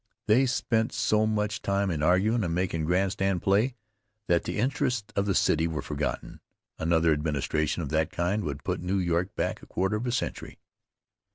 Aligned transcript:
They 0.25 0.47
spent 0.47 0.91
so 0.93 1.27
much 1.27 1.61
time 1.61 1.91
in 1.91 2.01
arguin' 2.01 2.43
and 2.43 2.55
makin' 2.55 2.85
grandstand 2.85 3.43
play, 3.43 3.75
that 4.27 4.45
the 4.45 4.57
interests 4.57 5.13
of 5.15 5.27
the 5.27 5.35
city 5.35 5.67
were 5.67 5.83
forgotten. 5.83 6.41
Another 6.79 7.13
administration 7.13 7.83
of 7.83 7.89
that 7.89 8.09
kind 8.09 8.43
would 8.43 8.63
put 8.63 8.81
New 8.81 8.97
York 8.97 9.35
back 9.35 9.61
a 9.61 9.67
quarter 9.67 9.97
of 9.97 10.07
a 10.07 10.11
century. 10.11 10.57